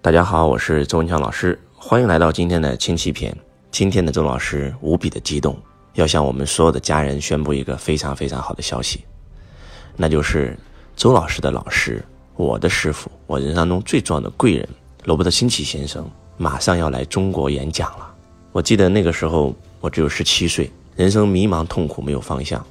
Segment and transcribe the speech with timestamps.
[0.00, 3.36] 大家好，我是周文强老师，欢迎来到今天的亲戚篇。
[3.72, 5.58] 今天的周老师无比的激动，
[5.94, 9.04] 要向我们所有的家人宣布一个非常非常好的消息，
[9.96, 10.56] 那就是
[10.94, 12.00] 周老师的老师，
[12.36, 14.68] 我的师傅，我人生中最重要的贵人
[15.04, 18.14] 罗伯特清崎先生，马上要来中国演讲了。
[18.52, 22.64] 我记得那个时候我只有十七岁，人生迷茫痛苦，没有方向，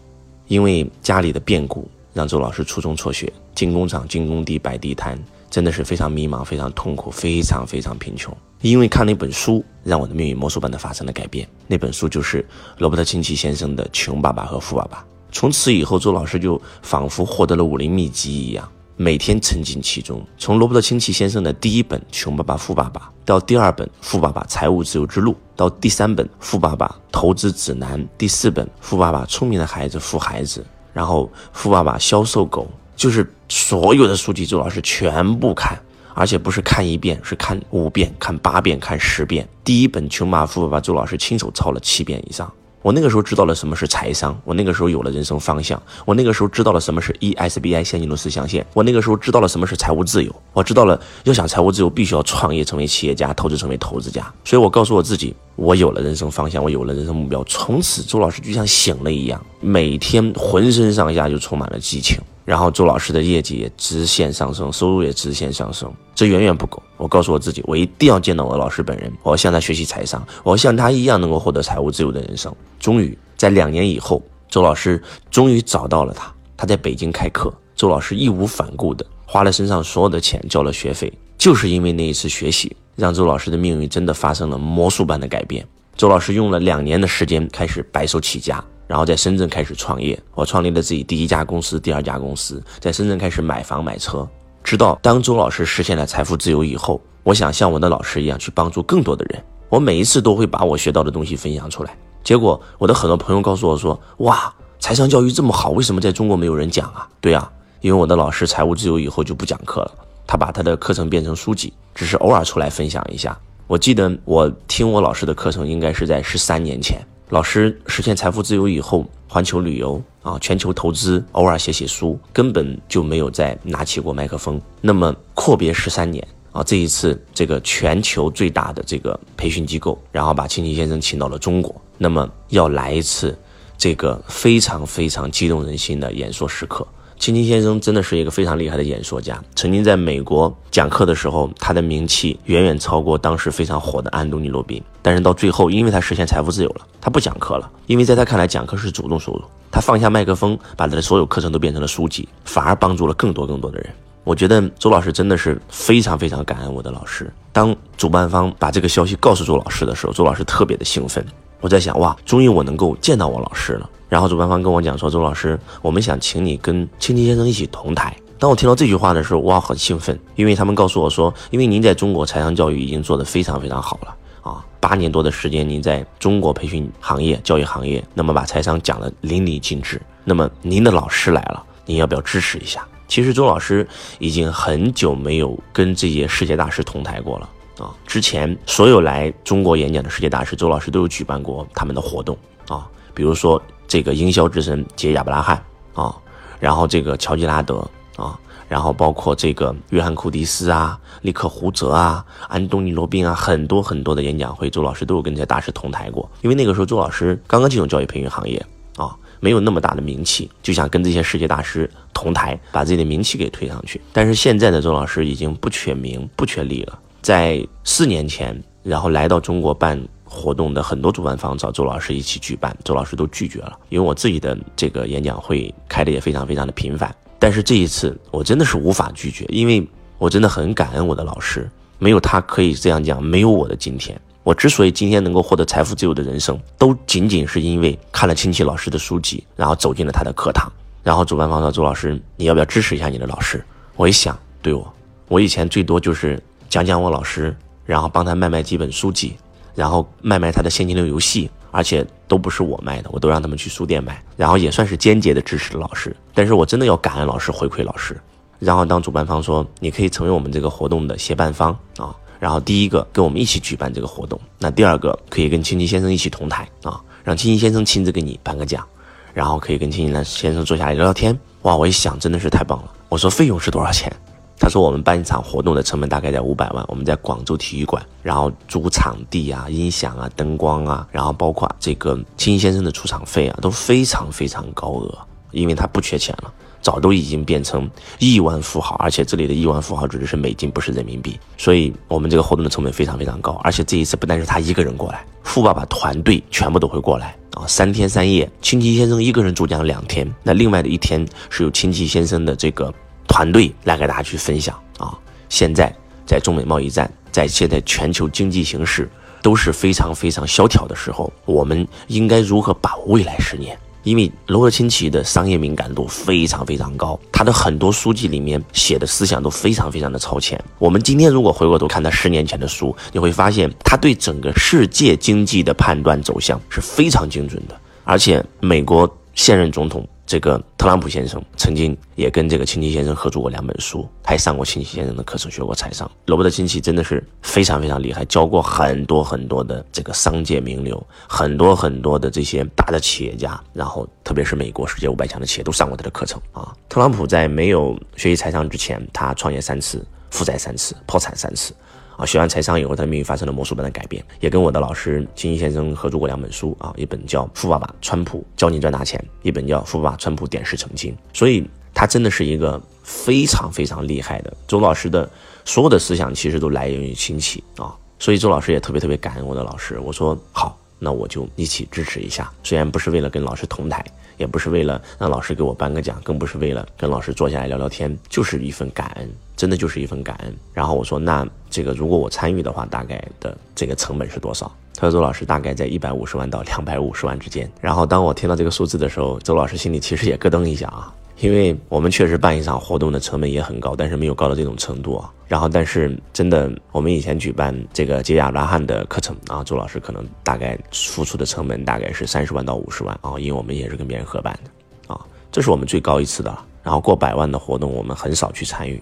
[0.47, 1.87] 因为家里的变故。
[2.13, 5.19] 让周老师初中辍学，进工厂、进工地、摆地摊，
[5.49, 8.35] 真的是非常迷茫、非常痛苦、非常非常贫穷。
[8.61, 11.47] 因为看了一本书，让我的命运魔术般的发生了改变。
[11.67, 12.43] 那本书就是
[12.79, 14.97] 罗伯特清崎先生的《穷爸爸和富爸爸》。
[15.31, 20.25] 从此以后，周老师就仿佛获得了武林秘籍一样，每天沉浸其中。
[20.39, 30.61] 从罗伯特清崎先生的第一本《穷爸爸富爸爸》到第二本《富爸爸财务自由之路》，到第三本《富爸爸投资指南》，第四本《富爸爸聪明的孩子富孩子》。
[30.93, 32.67] 然后，富爸爸销售狗，
[32.97, 35.79] 就是所有的书籍，周老师全部看，
[36.15, 39.47] 而且不是看一遍，是看五遍、看八遍、看十遍。
[39.63, 42.51] 第一本《穷爸爸富爸爸》，周老师亲手抄了七遍以上。
[42.81, 54.31] 我那个时候知道了什么是财商，我那个时候有了人生方向，我那个时候知道了什么是 ESBI 现金流四象限，我那个时候知道了什么是财务自由，我知道了要想财务自由，必须要创业成为企业家，投资成为投资家。
[54.45, 62.17] 所以我告诉我自己，我有了人生方向，我有了人生目标，从此周老师就像醒了一样，每天浑身上下就充满了激情。
[62.47, 66.81] 然后周老师的业绩也直线上升，收入也直线上升，这远远不够。
[66.95, 72.55] 我告诉我自己，我一定要见到我的老师本人，我要向他学习财商，我要像他一样能够获得财务自由的人生。
[72.79, 77.53] 终于在两年以后，周老师终于找到了他，他在北京开课。
[77.75, 85.67] 周老师义无反顾的花了身上所有的钱交了学费，就是因为那一次学习，让周老师的命运真的发生了魔术般的改变。
[85.97, 88.63] 周老师用了两年的时间开始白手起家。
[88.87, 94.27] 然后在深圳开始创业，我创立了自己第一家公司、第二家公司，在深圳开始买房买车。
[94.63, 99.43] 直到当周老师实现了财富自由以后，我想像我的老师一样去帮助更多的人。
[99.69, 101.97] 我每一次都会把我学到的东西分享出来。
[102.23, 109.91] 结果我的很多朋友告诉我说：“哇，财商教育这么好，为什么在中国没有人讲啊？”对啊，因为我的老师财务自由以后就不讲课了，
[110.25, 113.37] 他把他的课程变成书籍，只是偶尔出来分享一下。
[113.67, 117.05] 我记得我听我老师的课程应该是在十三年前。
[117.29, 124.61] 老师实现财富自由以后，环球旅游啊，全球投资，偶尔写写书，根本就没有再拿起过麦克风。
[124.79, 133.37] 那么阔别十三年啊，这一次这个全球最大的这个培训机构，然后把青青先生请到了中国，那么要来一次
[133.77, 136.87] 这个非常非常激动人心的演说时刻。
[137.19, 139.41] 青青先生真的是一个非常厉害的演说家。
[139.55, 144.81] 曾经在美国讲课的时候，他的名气远远超过当时非常火的安东尼·罗宾。
[145.01, 147.69] 但是到最后，因为他实现财富自由了，他不讲课了。
[147.87, 149.41] 因为在他看来，讲课是主动收入。
[149.71, 153.89] 他放下麦克风，把他的所有课程都变成了书籍，反而帮助了更多更多的人。
[154.23, 157.31] 我觉得周老师真的是非常非常感恩我的老师。
[157.51, 161.25] 当主办方把这个消息告诉周老师的时候，周老师特别的兴奋。
[161.59, 163.89] 我在想，哇，终于我能够见到我老师了。
[164.09, 179.99] 然后主办方跟我讲说：“周老师，我们想请你跟青青先生一起同台。”当我听到这句话的时候，哇，很兴奋，因为他们告诉我说：“因为您在中国财商教育已经做得非常非常好了啊，八年多的时间，您在中国培训行业、教育行业，那么把财商讲得淋漓尽致。
[180.23, 183.87] 那么您的老师来了，您要不要支持一下？”其实周老师
[184.19, 187.89] 已经很久没有跟这些世界大师同台过了啊。
[188.05, 192.37] 之前所有来中国演讲的世界大师，周老师都有举办过他们的活动
[192.69, 193.59] 啊，比如说。
[193.87, 196.13] 这个营销之神杰亚伯拉罕啊，
[196.59, 197.79] 然后这个乔吉拉德
[198.17, 198.37] 啊，
[198.67, 206.29] 然后包括这个约翰库迪斯啊、利克胡泽啊、安东尼罗宾啊，很多很多的演讲会，周老师都有跟这些大师同台过。
[206.41, 208.63] 因为那个时候周老师刚刚进入教育培训行业
[208.97, 214.01] 啊，没有那么大的名气，就想跟这些世界大师同台，把自己的名气给推上去。
[214.11, 219.97] 但是现在的周老师已经不缺名不缺利了，在四年前，然后来到中国办。
[220.29, 227.13] 活动的很多主办方找周老师一起举办，周老师都拒绝了，因为我自己的这个演讲会开的也非常非常的频繁。
[227.39, 234.19] 但是这一次我真的是无法拒绝，因为我真的很感恩我的老师，没有他可以这样讲，没有我的今天。
[234.43, 240.71] 我之所以今天能够获得财富自由的人生，都仅仅是因为看了亲戚老师的书籍，然后走进了他的课堂。
[241.03, 243.63] 然后主办方说：“周老师，你要不要支持一下你的老师？”
[243.95, 244.93] 我一想，对我，
[245.27, 249.35] 我以前最多就是讲讲我老师，然后帮他卖卖几本书籍。
[249.77, 256.15] 然后卖卖他的现金流游戏，而且都不是我卖的，我都让他们去书店买，然后也算是间接的支持了老师。
[256.33, 258.19] 但是我真的要感恩老师，回馈老师。
[258.57, 262.09] 然后当主办方说你可以成为我们这个活动的协办方啊，
[262.39, 268.83] 然后第一个跟我们一起举办这个活动，那第二个可以跟青青先生一起同台啊，让青青先生亲自给你颁个奖，
[269.31, 271.37] 然后可以跟青青先生坐下来聊聊天。
[271.61, 272.91] 哇，我一想真的是太棒了。
[273.09, 274.11] 我说费用是多少钱？
[274.59, 285.17] 他说我们办一场活动的成本大概在五百万，我们在广州体育馆，然后租场地啊、音响啊、灯光啊，然后包括这个青先生的出场费啊，都非常非常高额，
[285.51, 286.53] 因为他不缺钱了。
[286.79, 291.37] 早都已经变成亿万富豪，而且这里的亿万富豪指的是美金，不是人民币。
[291.57, 293.59] 所以，我们这个活动的成本非常非常高。
[293.63, 298.49] 而且这一次不但是他一个人过来，富爸爸团队全部都会过来啊，三天三夜。
[298.61, 302.93] 亲戚先生一个人主讲两天，那另外的一天是由亲戚先生的这个
[303.37, 305.15] 团队来给大家去分享啊。
[305.47, 305.93] 现在
[306.25, 309.07] 在中美贸易战，在现在全球经济形势
[309.43, 313.77] 都是非常非常萧条的时候，我们应该如何把握未来十年？
[314.01, 320.59] 因为罗伯特清崎的商业敏感度非常非常高，他的很多书籍里面写的思想都非常非常的超前。
[320.79, 330.07] 我们今天如果回过头看他十年前的书，你会发现他对整个世界经济的判断走向是非常精准的，而且美国现任总统。
[330.27, 336.09] 这个特朗普先生曾经也跟这个亲戚先生合作过两本书，还上过亲戚先生的课程，学过财商。
[336.25, 346.75] 罗伯特亲戚真的是非常非常厉害，教过很多很多的这个商界名流，很多很多的这些大的企业家，然后特别是美国世界五百强的企业都上过他的课程啊。
[346.89, 351.73] 特朗普在没有学习财商之前，他创业三次，负债三次，破产三次。
[352.17, 354.23] 啊，学完财商以后，他的命运发生了魔术般的改变。
[354.39, 361.13] 也跟我的老师金一先生合作过两本书啊，一本叫《富爸爸川普教你赚大钱》，一本叫《富爸爸川普点石成金》。
[361.31, 364.51] 所以他真的是一个非常非常厉害的。
[364.67, 365.29] 周老师的
[365.63, 369.99] 所有的思想其实都来源于亲戚啊，所以周老师也特别特别感恩我的老师。
[369.99, 372.51] 我说好，那我就一起支持一下。
[372.63, 374.03] 虽然不是为了跟老师同台，
[374.37, 379.29] 也不是为了让老师给我颁个奖，更不是为了跟老师坐下来聊聊天，就是一份感恩。
[379.55, 380.55] 真的就是一份感恩。
[380.71, 384.71] 然后我说，那这个如果我参与的话，大概的这个成本是多少？
[384.93, 387.67] 他说周老师大概在一百五十万到两百五十万之间。
[387.81, 395.31] 然后当我听到这个数字的时候，周老师心里其实也咯噔一下啊，因为我们确实办一场活动的成本也很高，但是没有高到这种程度啊。
[395.47, 405.19] 然后但是真的，我们以前举办这个杰亚拉汉的课程啊，周老师可能大概付出的成本大概是三十万到五十万啊，因为我们也是跟别人合办的啊，
[405.51, 406.57] 这是我们最高一次的。
[406.83, 409.01] 然后过百万的活动，我们很少去参与。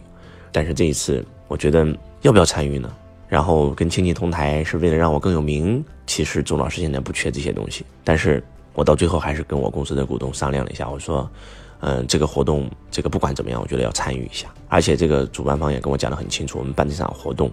[0.52, 1.88] 但是这一次，我觉得
[2.22, 2.92] 要不要参与呢？
[3.28, 5.84] 然后跟亲戚同台是为了让我更有名。
[6.06, 8.44] 其实周老师现在不缺这些东西，但是
[8.74, 11.30] 我到最后还是跟我公司的股东商量了一下，我说，
[11.82, 14.48] 嗯，这个活动，这个不管怎么样，我觉得要参与一下。
[14.68, 17.52] 而且这个主办方也跟我讲得很清楚，我们办这场活动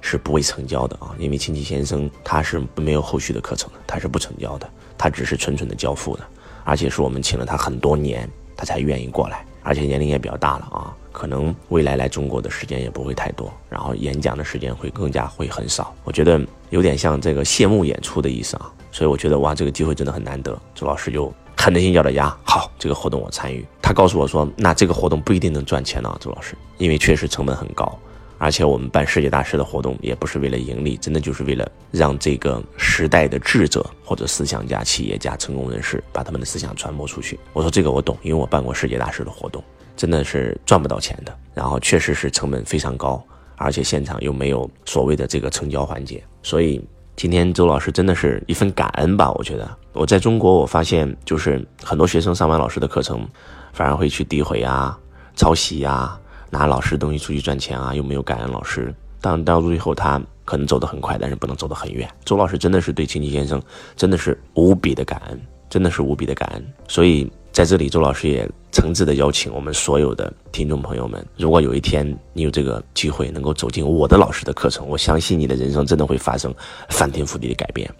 [0.00, 6.24] 是不会成交的啊，因为亲戚先生他是没有后续的课程的，他是不成交的，他只是纯纯的交付的，
[6.64, 10.96] 而且是我们请了他很多年，他才愿意过来，而且年龄也比较大了啊。
[11.12, 15.94] 可能未来来中国的时间也不会太多，然后演讲的时间会更加会很少。
[16.04, 20.60] 我觉得有点像这个谢幕演出的意思啊，所以我觉得哇，这个机会真的很难得。
[20.74, 23.64] 周老师就狠着心咬着牙，好，这个活动我参与。
[23.82, 27.98] 他告诉我说，那这个活动不一定能赚钱呢，周老师，因为确实成本很高，
[28.38, 37.38] 而且我们办世界大师的活动也不是为了盈利，真的就是为了让这个时代的智者或者思想家、企业家、成功人士把他们的思想传播出去。
[37.52, 39.62] 我说这个我懂，因为我办过世界大师的活动。
[39.96, 43.24] 真的是赚不到钱的，然后确实是成本非常高，
[43.56, 46.84] 而且现场又没有所谓的这个成交环节，所以
[47.16, 49.32] 今天周老师真的是一份感恩吧？
[49.32, 53.26] 我觉得我在中国，我发现就是很多学生上完老师的课程，
[53.72, 54.96] 反而会去诋毁啊、
[55.34, 56.20] 抄袭啊、
[56.50, 58.94] 拿老师东西出去赚钱啊，又没有感恩老师。
[59.22, 62.06] 当到最后，他可能走得很快，但是不能走得很远。
[62.22, 63.62] 周老师真的是对清奇先生
[63.96, 66.62] 真的是无比的感恩，真的是无比的感恩。
[66.86, 68.46] 所以在这里，周老师也。
[68.70, 76.54] 诚挚的邀请我们所有的听众朋友们，如果有一天你有这个机会能够走进我的老师的课程，我相信你的人生真的会发生
[76.90, 77.90] 翻天覆地的改变。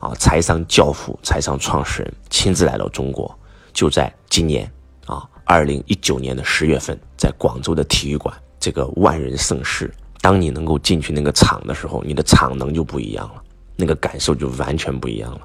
[0.00, 3.38] 啊，财商教父、财商创始人亲自来到中国，
[3.74, 4.64] 就在今年
[5.04, 9.92] 啊，二零一九年的十月份，在广州的体育馆这个万人盛世，
[10.22, 13.42] 当你能够进去那个场的时候，你的场能就不一样了，
[13.76, 15.40] 那个感受就完全不一样了。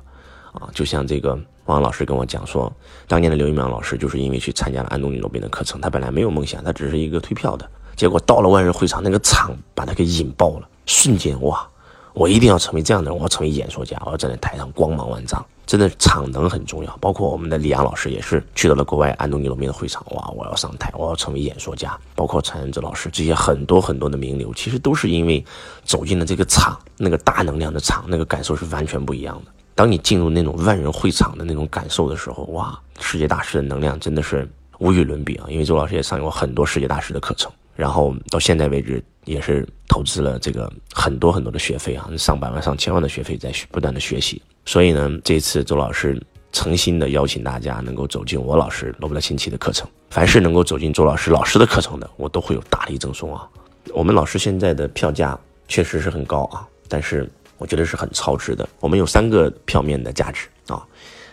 [0.54, 1.38] 啊，就像这个。
[1.68, 2.72] 王老师跟我讲说，
[3.08, 11.68] 当年的刘一苗老师就是因为去参加了安东尼罗宾的课程，他本来没有梦想，他只是一个退票的，结果到了万人会场，那个场把他给引爆了，瞬间哇，
[12.14, 16.98] 我一定要成为这样的人，我要成为演说家，我要站在台上光芒万丈，真的场能很重要。
[17.02, 22.00] 包括我们的李阳老师也是去到了国外安东尼罗宾的会场，哇，我要上台，我要成为演说家。
[22.16, 25.44] 包括陈恩哲老师这些很多很多的名流，其实都是因为
[25.84, 29.52] 走进了这个场，那个大能量的场，那个感受是完全不一样的。
[29.78, 35.46] 当你进入那种万人会场的那种感受的时候，哇，世界大师的能量真的是无与伦比啊！
[35.50, 44.42] 因为周老师也上过很多世界大师的课程，然后到现在为止也是投资了这个很多很多的学费啊，上百万、上千万的学费在不断的学习。
[44.66, 46.20] 所以呢，这次周老师
[46.52, 49.88] 诚心的邀请大家能够走进我老师罗伯特·辛奇的课程。
[50.10, 53.48] 凡是能够走进周老师老师的课程的，我都会有大力赠送啊。
[53.94, 58.68] 我们老师现在的票价确实是很高啊，但是我觉得是很超值的。
[58.80, 60.86] 我们有三个票面的价值啊，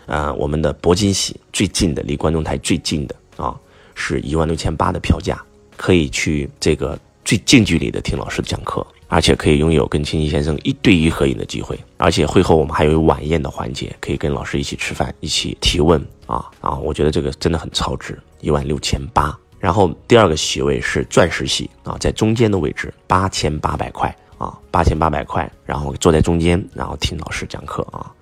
[0.06, 3.54] 啊，我们的铂金席最近的离观众台最近的啊，
[3.94, 5.40] 是一万六千八的票价，
[5.76, 8.86] 可以去这个最近距离的听老师的讲课。
[9.06, 16.74] 而且可以拥有跟清奇先生一对一合影的机会，而且会后我们还有晚宴的环节，可以跟老师一起吃饭，一起提问啊啊！
[16.78, 19.38] 我觉得这个真的很超值，一万六千八。
[19.60, 24.12] 然后第二个席位是钻石席啊，在中间的位置，八千八百块
[24.44, 28.12] 啊，八千八百块，然后坐在中间，然后听老师讲课啊。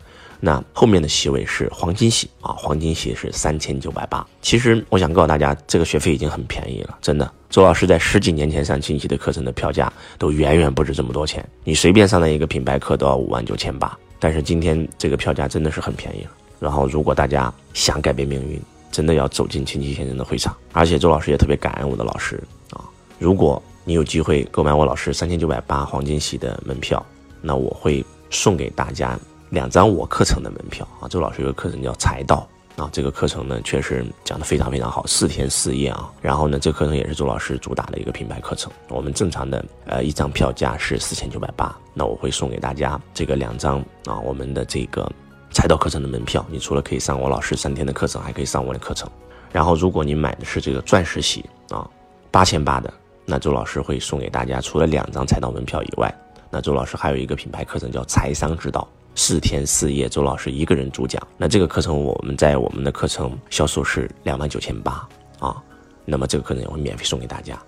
[0.45, 4.25] 那后面的席位是黄金席啊，黄金席是三千九百八。
[4.41, 7.33] 其实我想告诉大家，这个学费已经很便宜了，真的。
[7.51, 13.97] 周老师在十几年前上清奇的课程的票价都远远不止这么多钱，你随便上的一个品牌课都要五万九千八。
[14.19, 16.31] 但是今天这个票价真的是很便宜了。
[16.61, 18.61] 然后如果大家想改变命运，
[18.91, 20.57] 真的要走进清奇先生的会场。
[20.73, 22.83] 而且周老师也特别感恩我的老师啊，
[23.19, 27.05] 如果你有机会购买我老师三千九百八黄金席的门票，
[27.41, 29.19] 那我会送给大家。
[29.51, 36.11] 两张我课程的门票啊，周老师有个课程叫财道啊，这个课程呢确实讲的非常非常好，四天四夜啊。
[36.23, 38.73] 然后呢，这课程也是周老师主打的一个品牌课程。
[38.89, 45.07] 我们正常的呃一张票价是四千九百八，那我会送给大家这个两张啊我们的这个
[45.51, 46.43] 财道课程的门票。
[46.49, 49.07] 你除了可以上我老师三天的课程，还可以上我的课程。
[49.53, 51.87] 然后如果你买的是这个钻石席啊
[52.31, 52.91] 八千八的，
[53.25, 56.13] 那周老师会送给大家除了两张财道门票以外，
[56.51, 58.87] 那周老师还有一个品牌课程叫财商之道。
[59.15, 61.23] 四天四夜，周老师一个人主讲。
[61.37, 65.07] 那这个课程我们在我们的课程销售是两万九千八
[65.39, 65.63] 啊，
[66.07, 67.59] 那么这个课程也会免费送给大家。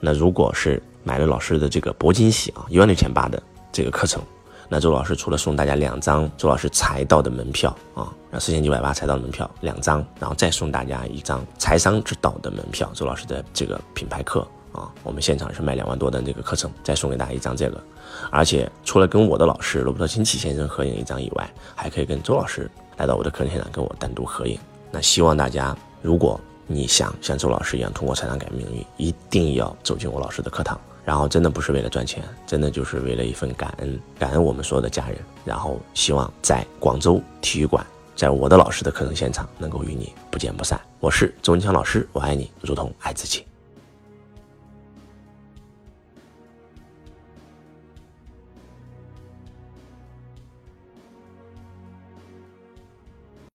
[0.00, 4.20] 那如果是买了老师的这个铂金喜啊，一万六千八的这个课程，
[4.68, 14.44] 那周老师除了送大家两张周老师财道的门票啊，那四千九百八财道门票两张，然后再送大家一张财商之道的门票，周老师的这个品牌课。
[14.72, 17.82] 啊，我们现场是卖两万多的这个课程，再送给大家一张这个，
[18.30, 24.58] 而且除了跟我的老师罗伯特清崎先生合影一张以外，还可以跟周老师来到我的课程现场跟我单独合影。
[24.90, 30.78] 那希望大家，如果你想像周老师一样通过财商改命运，一定要走进我老师的课堂。
[31.04, 35.16] 然后真的不是为了赚钱，真的就是为了一份感恩，感恩我们所有的家人。
[35.42, 37.82] 然后希望在广州体育馆，
[38.14, 40.78] 在我的老师的课程现场能够与你不见不散。
[41.00, 43.47] 我是周文强老师，我爱你如同爱自己。